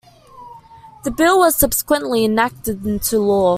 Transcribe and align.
The 1.03 1.11
bill 1.11 1.37
was 1.37 1.55
subsequently 1.55 2.25
enacted 2.25 2.83
into 2.87 3.19
law. 3.19 3.49